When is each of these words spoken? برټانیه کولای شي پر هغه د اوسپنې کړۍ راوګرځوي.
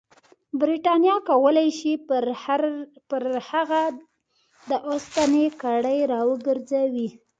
برټانیه 0.59 1.17
کولای 1.29 1.69
شي 1.79 1.93
پر 3.09 3.25
هغه 3.53 3.81
د 4.69 4.71
اوسپنې 4.89 5.45
کړۍ 5.61 5.99
راوګرځوي. 6.13 7.09